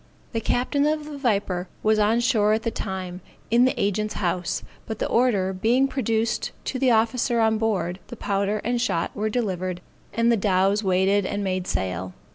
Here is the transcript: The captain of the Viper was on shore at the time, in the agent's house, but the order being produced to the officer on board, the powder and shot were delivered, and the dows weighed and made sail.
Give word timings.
The 0.31 0.41
captain 0.41 0.87
of 0.87 1.05
the 1.05 1.15
Viper 1.19 1.67
was 1.83 1.99
on 1.99 2.21
shore 2.21 2.53
at 2.53 2.63
the 2.63 2.71
time, 2.71 3.21
in 3.51 3.65
the 3.65 3.79
agent's 3.79 4.15
house, 4.15 4.63
but 4.87 4.97
the 4.97 5.05
order 5.07 5.53
being 5.53 5.87
produced 5.87 6.49
to 6.63 6.79
the 6.79 6.89
officer 6.89 7.39
on 7.39 7.59
board, 7.59 7.99
the 8.07 8.15
powder 8.15 8.61
and 8.63 8.81
shot 8.81 9.15
were 9.15 9.29
delivered, 9.29 9.79
and 10.11 10.31
the 10.31 10.37
dows 10.37 10.83
weighed 10.83 11.23
and 11.27 11.43
made 11.43 11.67
sail. 11.67 12.15